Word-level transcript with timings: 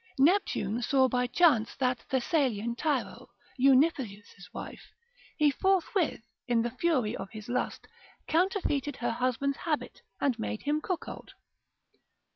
Neptune 0.17 0.81
saw 0.81 1.07
by 1.07 1.27
chance 1.27 1.75
that 1.75 2.05
Thessalian 2.09 2.75
Tyro, 2.75 3.27
Eunippius' 3.59 4.51
wife, 4.51 4.91
he 5.37 5.51
forthwith, 5.51 6.21
in 6.47 6.63
the 6.63 6.71
fury 6.71 7.15
of 7.15 7.29
his 7.29 7.47
lust, 7.47 7.85
counterfeited 8.27 8.95
her 8.95 9.11
husband's 9.11 9.57
habit, 9.57 10.01
and 10.19 10.39
made 10.39 10.63
him 10.63 10.81
cuckold. 10.81 11.33